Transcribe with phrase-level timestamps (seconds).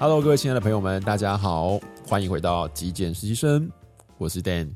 [0.00, 3.70] Hello，各位亲爱的朋友们，大家好，欢迎回到极简实习生，
[4.16, 4.72] 我是 Dan，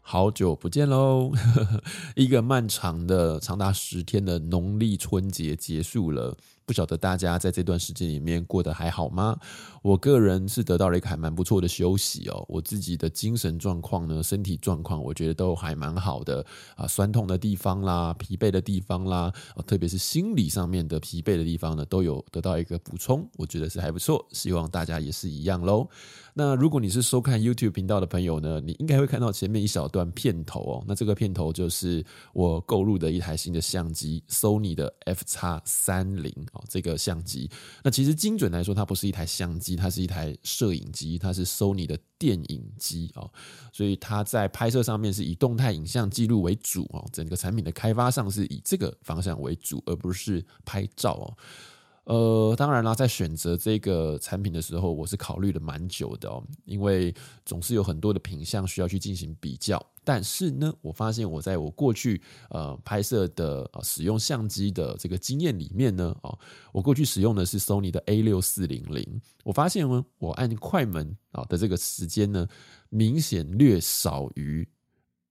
[0.00, 1.30] 好久不见喽！
[2.16, 6.36] 一个漫长的长达十天的农历春节结束了。
[6.66, 9.38] 不晓得大家在这段时间里面过得还好吗？
[9.82, 12.44] 我个人是得到了一个还蛮不错的休息哦。
[12.48, 16.44] 我自己的精神状况呢，身体状况，我觉得都还蛮好的
[16.74, 16.84] 啊。
[16.88, 19.32] 酸痛的地方啦，疲惫的地方啦，
[19.64, 24.26] 特别是心理上面的疲惫的地方呢，都有得到一个补充，我觉得是还不错。
[24.32, 25.88] 希望大家也是一样喽。
[26.34, 30.84] 那如果你是收看 YouTube 频道的朋友呢，你应该会看到前面一小段片头哦。
[30.86, 36.34] 那这个片头就是我购入的一台新的相机，Sony 的 F 叉三零
[36.68, 37.50] 这个相机，
[37.82, 43.28] 那其实精准来说，它不是一台相机，它是一台摄影机，它是 Sony 的电影机啊，
[43.72, 51.36] 所以它在拍摄上面是以动态影像记录为主哦，整个产品的开发上是以这个方向为主，而不是拍照哦。
[52.04, 57.12] 呃，当然啦，在选择这个产品的时候，我是考虑了蛮久的哦，因为
[57.44, 59.84] 总是有很多的品相需要去进行比较。
[60.06, 66.38] 但是呢，我发现我在我过去呃拍摄的使用相机的这个经验里面呢，哦，
[66.70, 72.46] 我过去使用的是 Sony 的 A 六四零零，我发现呢，我按快门啊的这个时间呢，
[72.88, 74.68] 明显略少于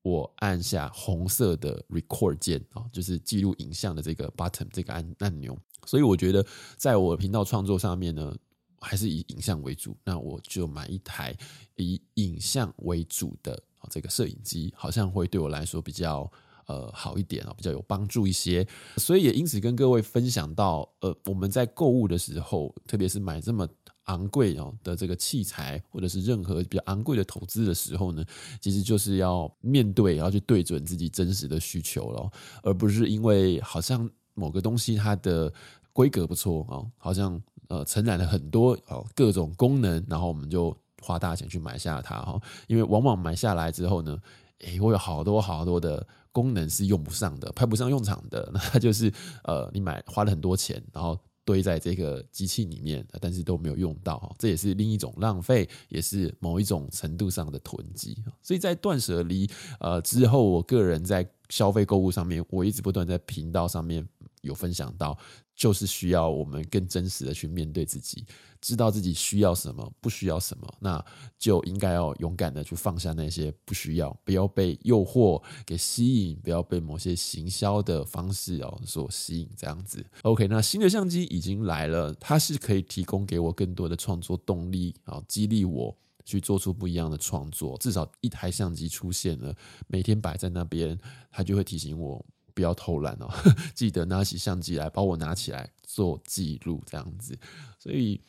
[0.01, 5.57] 我按下红色的 Record 键啊，就是记录影像的这个 button 这个按按钮。
[5.85, 8.35] 所以我觉得，在我频道创作上面呢，
[8.81, 9.95] 还是以影像为主。
[10.03, 11.33] 那我就买一台
[11.77, 13.57] 以影像为主的
[13.89, 16.31] 这个摄影机，好像会对我来说比较
[16.67, 18.67] 呃好一点啊，比较有帮助一些。
[18.97, 23.67] 所以也因此跟各位分享到，呃，我们在购物的时候，特别是买这么
[24.05, 28.23] 昂贵哦的这个器材，或者是任何比较昂贵的投资的时候呢，
[28.61, 32.31] 其实就是要面对，要去对准自己真实的需求了，
[32.64, 34.09] 而不是因为好像。
[34.38, 35.49] 某个东西它的
[35.93, 42.39] 规格不错啊，好像呃承揽了很多哦各种功能，然后我们就花大钱去买下它哈。
[42.67, 44.17] 因为往往买下来之后呢，
[44.60, 49.11] 诶，我有好多好多的功能是用不上的，派不上用场的， 那它就是
[49.44, 58.17] 呃你买花了很多钱，然后堆在这个机器里面，但是都没有用到哈，这也是另一种浪费，也是某一种程度上的囤积。
[58.42, 64.08] 所以在断舍离呃之后，我个人在消费购物上面，我一直不断在频道上面。
[64.42, 65.17] 有分享到，
[65.55, 68.26] 就是需要我们更真实的去面对自己，
[68.60, 71.04] 知道自己需要什么，不需要什么，那
[71.39, 80.05] 就应该要勇敢的去放下那些不需要，不要被诱惑给吸引，不要被某些行销的方式哦所吸引，这样子。
[80.23, 85.95] OK，那新的相机已经来了，它是可以提供给我更多的创作动力啊，激励我
[86.26, 87.77] 去做出不一样的创作。
[87.77, 89.55] 至少一台相机出现了，
[89.88, 90.99] 每天摆在那边，
[91.32, 92.26] 它就会提醒我。
[92.55, 93.30] 不要偷懒哦，
[93.76, 97.38] 记得拿起相机来，把我拿起来做记录，这样子。
[97.77, 98.20] 所以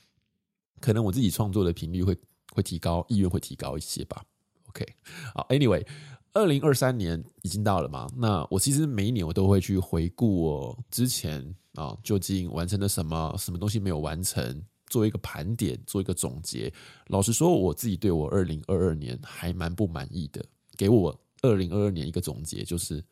[0.81, 2.19] 可能我自己创作的频率会
[2.53, 4.23] 会提高，意愿会提高一些吧。
[4.69, 4.85] OK，
[5.33, 5.87] 好，Anyway，
[6.33, 8.09] 二零二三年已经到了嘛？
[8.17, 16.71] 那我其实每一年我都会去回顾我之前啊究竟完成了什么，什么东西没有完成，做一个盘点，做一个总结。
[17.07, 20.45] 老实说，我自己对我二零二二年还蛮不满意的。
[20.77, 23.03] 给我二零二二年一个总结就是。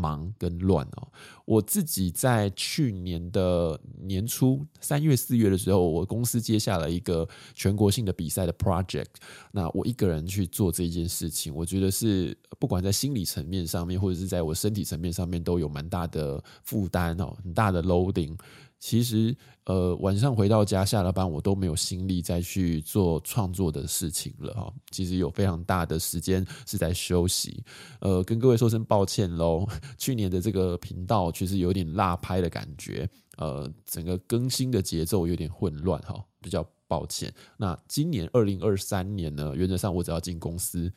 [0.00, 1.08] 忙跟乱哦，
[1.44, 9.06] 我自己在去年的年初三月四月的时候，我公司接下了一个全国性的比赛的 project，
[9.52, 18.34] 那我一个人去做这件事情，我觉得是不管在心理层面上面，或者是在我身体层面上面，都有蛮大的负担哦，很大的 loading。
[18.80, 19.36] 其实，
[19.66, 24.72] 呃，晚上回到家下了班，我都没有心力再去做创作的事情了哈。
[24.90, 27.62] 其实有非常大的时间是在休息，
[28.00, 29.66] 呃，跟各位说声抱歉喽。
[29.98, 37.30] 去年的这个频道其实有点落拍的感觉，呃，整个更新的节奏有点混乱哈，比较抱歉。
[37.58, 40.90] 那今年二零二三年呢，原则上我只要进公司。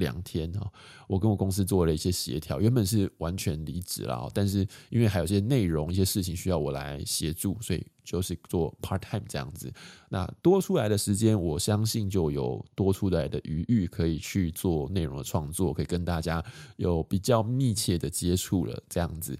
[0.00, 0.68] 两天哈，
[1.06, 9.72] 我跟我公司做了一些协调，原本是完全离职了，但是因为还有一些内容、一些事情需要我来协助，所以就是做 part time 这样子。
[10.08, 16.44] 那多出来的时间，我相信就有多出来的余裕，可以去做内容的创作，可以跟大家
[16.76, 18.82] 有比较密切的接触了。
[18.88, 19.38] 这样子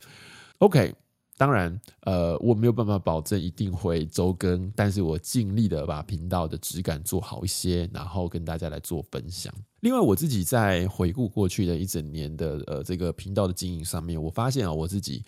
[0.58, 0.94] ，OK。
[1.40, 9.50] 当然，呃，我没有办法保证一定会周更，但是我尽力的把频道的质感做好一些，然后跟大家来做分享。
[9.80, 15.24] 另外，我自己在回顾过去的一整年的呃这个频道的经营上面，我发现啊，我自己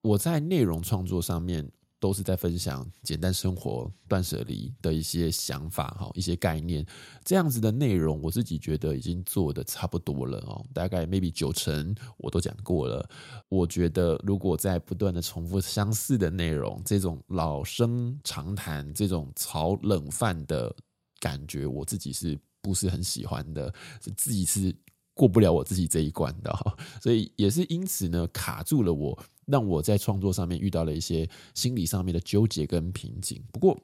[0.00, 1.70] 我在内容创作上面
[2.00, 6.84] 都是在分享简单生活、断舍离的一些想法哈，一些概念，
[7.22, 13.06] 这样子的内容，我自己觉得已经做得差不多了哦，大概 maybe 九成我都讲过了。
[13.50, 20.74] 我觉得如果在不断的重复相似的内容，这种老生常谈、这种炒冷饭的
[21.20, 23.72] 感觉，我自己是不是很喜欢的？
[24.16, 24.74] 自己是
[25.12, 29.22] 过不了我自己这一关的哈，所以也是因此呢，卡住了我。
[29.50, 33.42] 让我在创作上面遇到了一些心理上面的纠结跟瓶颈。
[33.52, 33.78] 不过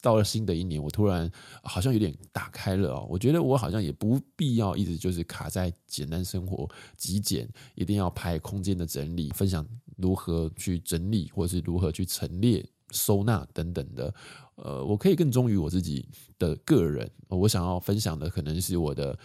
[0.00, 1.30] 到了新的一年，我突然
[1.62, 3.06] 好像有点打开了哦。
[3.10, 9.66] 我觉得我好像也不必要一直就是卡在简单生活、极简，一定要拍空间的整理、分享
[9.96, 14.14] 如何去整理，或者是如何去陈列、收纳等等的。
[14.54, 16.08] 呃，我可以更忠于我自己
[16.38, 17.10] 的个人。
[17.28, 19.18] 我想要分享的可能是我的。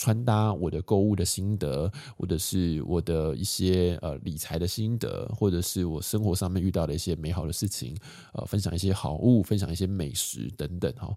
[0.00, 7.94] 穿搭，我的购物的心得，或者是我的一些呃理财的心得，或者是我生活上面遇到的一些美好的事情，
[8.32, 11.14] 呃，分享一些好物，分享一些美食等等哈。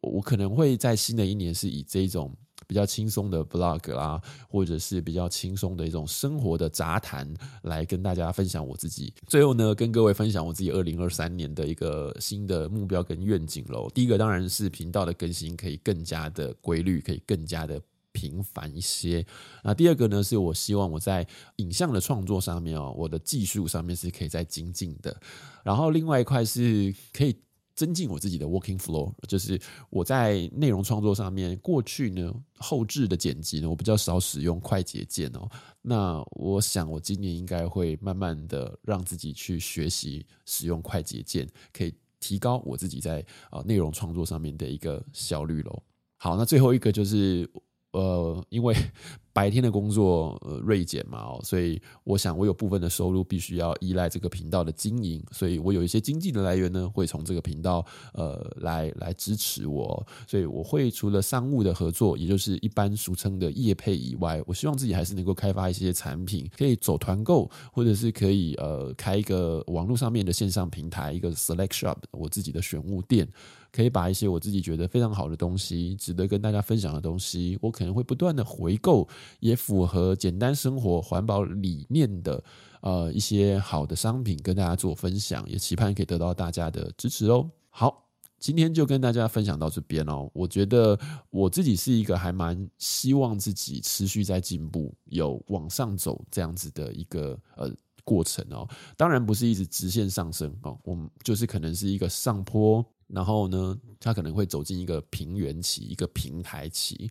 [0.00, 2.32] 我可能会在新的一年是以这种
[2.68, 7.28] 比较轻松的 vlog 啊，或者是比较轻松的一种生活的杂谈
[7.62, 9.12] 来跟大家分享我自己。
[9.26, 13.90] 最后呢，跟各位分享我自己二零二三年的一个新的目标跟愿景喽。
[13.92, 17.82] 第一个当然是频道的更新可以更加的规律，可以更加的。
[18.12, 19.24] 平凡一些。
[19.62, 21.26] 那第二个呢，是我希望我在
[21.56, 25.16] 影像的创作上面哦，我的技术上面是可以再精进的。
[25.62, 27.36] 然后另外一块是可以
[27.74, 35.48] 增进我自己的 working flow，就是我在内容创作上面，过去呢后置的剪辑呢，我比较少使用快捷键哦。
[35.80, 45.82] 那我想我今年应该会慢慢的让自己去学习使用快捷键，可以提高我自己在啊内容创作上面的一个效率喽。
[46.18, 47.48] 好，那最后一个就是。
[47.92, 48.74] 呃，因为
[49.32, 73.28] 白天的工作呃锐减嘛，所以我想我有部分的收入必须要依赖这个频道的经营，所以我有一些经济的来源呢，会从这个频道呃来来支持我，所以我会除了商务的合作，也就是一般俗称的业配以外，我希望自己还是能够开发一些产品，可以走团购，或者是可以呃开一个网络上面的线上平台，一个 Select Shop，我自己的选物店。
[73.72, 79.06] 可以把一些我自己觉得非常好的东西，值得跟大家分享的东西，我可能会不断的回购，
[79.38, 82.42] 也符合简单生活环保理念的
[82.80, 87.48] 呃一些好的商品跟大家做分享，也期盼可以得到大家的支持哦。
[87.68, 88.08] 好，
[88.38, 90.28] 今天就跟大家分享到这边哦。
[90.32, 90.98] 我觉得
[91.30, 97.70] 我自己是一个还蛮希望自己持续在进步，有往上走这样子的一个呃
[98.02, 98.68] 过程哦。
[98.96, 102.84] 当然不是一直直线上升哦，我们就是可能是一个上坡。
[103.12, 107.10] 然后呢，他可能会走进一个平原期，一个平台期，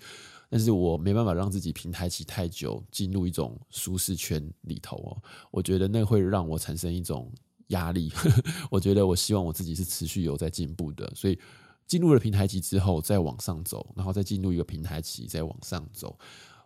[0.49, 5.21] 但是我没办法让自己平台期太久，进入一种舒适圈里头哦。
[5.51, 7.31] 我觉得那会让我产生一种
[7.67, 8.11] 压力。
[8.71, 11.37] 我觉得我希望我自己是持续有在进步的，所以
[11.85, 16.17] 进入了平台期之后再往上走，然后再进入一个平台期再往上走。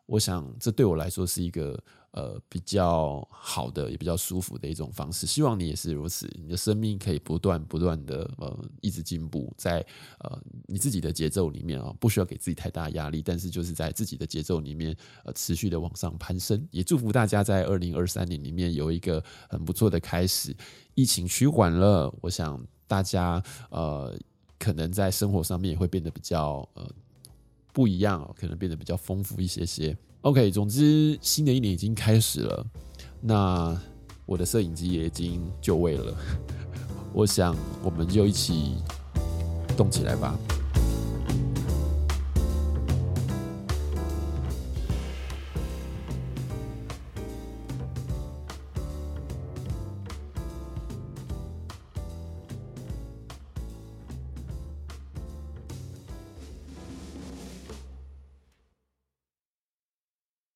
[0.06, 1.81] 我想这对我来说是一个。
[2.13, 5.25] 呃，比较好的，也比较舒服的一种方式。
[5.25, 9.83] 希望你也是如此，你的生命可以不断不断的呃一直进步，在
[10.19, 14.95] 呃你自己的节奏里面啊，不需要给自己太大压力，但是就是在自己的节奏里面
[15.25, 16.63] 呃持续的往上攀升。
[16.69, 20.56] 也祝福大家在二零二三年里面有一个很不错的开始。
[20.94, 24.15] 疫情趋缓了，我想大家呃
[24.60, 26.88] 可能在生活上面也会变得比较呃
[27.74, 29.98] 不一样，可能变得比较丰富一些些。
[30.24, 32.65] OK，总之新的一年已经开始了，
[33.20, 33.77] 那
[34.25, 36.15] 我的摄影机也已经就位了，
[37.12, 37.53] 我想
[37.84, 38.75] 我们就一起
[39.75, 40.39] 动起来吧。